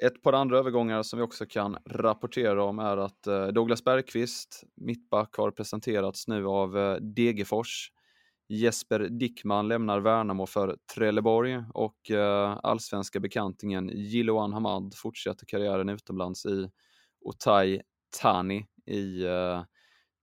Ett 0.02 0.22
par 0.22 0.32
andra 0.32 0.58
övergångar 0.58 1.02
som 1.02 1.18
vi 1.18 1.22
också 1.22 1.46
kan 1.46 1.76
rapportera 1.86 2.64
om 2.64 2.78
är 2.78 2.96
att 2.96 3.22
Douglas 3.54 3.84
Bergqvist, 3.84 4.64
mittback, 4.76 5.36
har 5.36 5.50
presenterats 5.50 6.28
nu 6.28 6.46
av 6.46 6.98
Degerfors. 7.00 7.92
Jesper 8.48 8.98
Dickman 8.98 9.68
lämnar 9.68 10.00
Värnamo 10.00 10.46
för 10.46 10.76
Trelleborg 10.94 11.64
och 11.74 12.10
allsvenska 12.62 13.20
bekantingen 13.20 13.88
Jiloan 13.88 14.52
Hamad 14.52 14.94
fortsätter 14.96 15.46
karriären 15.46 15.88
utomlands 15.88 16.46
i 16.46 16.70
Otai 17.20 17.82
Tani 18.10 18.66
i 18.86 19.26
uh, 19.26 19.62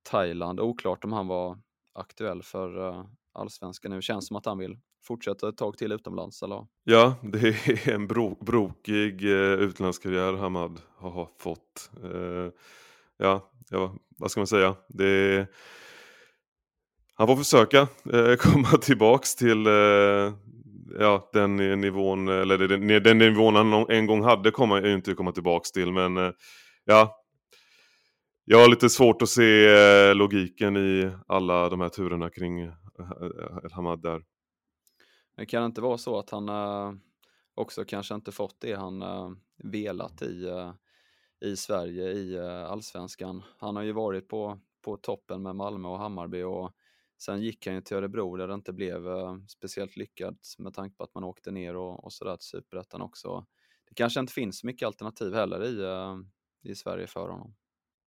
Thailand. 0.10 0.60
Oklart 0.60 1.04
om 1.04 1.14
han 1.14 1.28
var 1.28 1.58
aktuell 1.94 2.44
för 2.44 2.88
uh, 2.88 3.06
allsvenskan 3.34 3.92
nu. 3.92 4.02
Känns 4.02 4.28
som 4.28 4.38
att 4.38 4.46
han 4.46 4.58
vill 4.58 4.78
fortsätta 5.04 5.50
ett 5.50 5.58
tag 5.58 5.78
till 5.78 5.92
utomlands, 5.92 6.44
eller? 6.44 6.68
Ja, 6.84 7.16
det 7.24 7.48
är 7.48 7.90
en 7.90 8.08
bro 8.08 8.38
brokig 8.42 9.24
uh, 9.24 9.54
utlandskarriär 9.54 10.34
Hamad 10.34 10.82
har 10.98 11.30
fått. 11.40 11.92
Uh, 12.04 12.50
ja, 13.18 13.52
ja, 13.70 13.96
vad 14.18 14.32
ska 14.32 14.40
man 14.40 14.48
säga? 14.48 14.76
Det 14.88 15.48
han 17.14 17.28
får 17.28 17.36
försöka 17.36 17.82
uh, 18.14 18.36
komma 18.40 18.70
tillbaks 18.82 19.36
till 19.36 19.66
ja, 21.00 21.30
den 21.34 21.56
nivån, 21.56 22.28
eller 22.28 22.58
den, 22.58 23.04
den 23.04 23.18
nivån 23.18 23.56
han 23.56 23.90
en 23.90 24.06
gång 24.06 24.24
hade 24.24 24.52
kommer 24.52 24.82
ju 24.82 24.94
inte 24.94 25.14
komma 25.14 25.32
tillbaks 25.32 25.72
till, 25.72 25.92
men 25.92 26.34
ja, 26.86 27.27
jag 28.50 28.58
har 28.58 28.70
lite 28.70 28.90
svårt 28.90 29.22
att 29.22 29.30
se 29.30 29.66
eh, 29.66 30.16
logiken 30.16 30.78
i 30.78 31.12
alla 31.28 31.70
de 31.70 31.82
här 31.82 31.90
turerna 31.90 32.30
kring 32.30 32.62
eh, 32.62 32.74
El 33.64 33.72
Hamad 33.72 34.02
där. 34.02 34.26
Det 35.38 35.46
kan 35.46 35.66
inte 35.66 35.82
vara 35.82 35.98
så 35.98 36.20
att 36.20 36.30
han 36.30 36.50
eh, 36.50 36.94
också 37.56 37.86
kanske 37.86 38.16
inte 38.16 38.32
fått 38.32 38.56
det 38.60 38.74
han 38.74 39.04
velat 39.64 40.22
i, 40.22 40.48
i 41.46 41.56
Sverige 41.56 42.12
i 42.12 42.40
allsvenskan. 42.68 43.44
Han 43.58 43.76
har 43.76 43.84
ju 43.84 43.92
varit 43.92 44.28
på, 44.28 44.60
på 44.82 44.98
toppen 44.98 45.42
med 45.42 45.56
Malmö 45.56 45.88
och 45.88 46.00
Hammarby 46.00 46.44
och 46.44 46.72
sen 47.18 47.42
gick 47.42 47.66
han 47.66 47.76
ju 47.76 47.82
till 47.82 47.98
Örebro 47.98 48.36
där 48.36 48.48
det 48.48 48.54
inte 48.54 48.74
blev 48.74 49.02
speciellt 49.48 49.98
lyckat 49.98 50.56
med 50.58 50.74
tanke 50.74 50.98
på 50.98 51.04
att 51.04 51.14
man 51.16 51.24
åkte 51.24 51.52
ner 51.52 51.76
och, 51.76 52.04
och 52.04 52.14
sådär 52.14 52.36
till 52.38 52.48
Superettan 52.48 53.02
också. 53.02 53.46
Det 53.90 53.96
kanske 53.96 54.20
inte 54.20 54.34
finns 54.34 54.60
så 54.60 54.68
mycket 54.68 54.86
alternativ 54.86 55.34
heller 55.34 55.64
i, 55.64 56.70
i 56.70 56.76
Sverige 56.76 57.08
för 57.08 57.30
honom. 57.30 57.56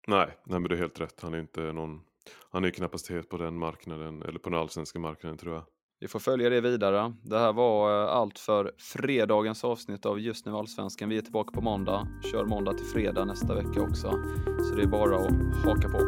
Nej, 0.09 0.27
nej 0.45 0.61
men 0.61 0.63
du 0.63 0.75
är 0.75 0.79
helt 0.79 1.01
rätt. 1.01 1.21
Han 1.23 1.35
är 1.35 1.39
inte 1.41 1.61
någon, 1.61 2.01
han 2.51 2.65
är 2.65 2.71
knappast 2.71 3.11
het 3.11 3.29
på 3.29 3.37
den 3.37 3.59
marknaden, 3.59 4.23
eller 4.23 4.39
på 4.39 4.51
den 4.51 4.59
allsvenska 4.59 4.99
marknaden 4.99 5.39
tror 5.39 5.55
jag. 5.55 5.65
Vi 6.01 6.09
får 6.09 6.19
följa 6.19 6.51
det 6.51 6.61
vidare. 6.61 7.15
Det 7.23 7.39
här 7.39 7.53
var 7.53 8.03
eh, 8.03 8.13
allt 8.13 8.39
för 8.39 8.73
fredagens 8.79 9.65
avsnitt 9.65 10.07
av 10.07 10.21
Just 10.21 10.47
nu 10.47 10.53
Allsvenskan. 10.53 11.09
Vi 11.09 11.19
är 11.19 11.23
tillbaka 11.23 11.55
på 11.55 11.61
måndag, 11.61 12.09
kör 12.33 12.45
måndag 12.45 12.73
till 12.73 12.87
fredag 12.87 13.25
nästa 13.25 13.55
vecka 13.55 13.83
också. 13.83 14.11
Så 14.69 14.75
det 14.75 14.83
är 14.83 14.87
bara 14.87 15.17
att 15.17 15.65
haka 15.65 15.89
på. 15.89 15.99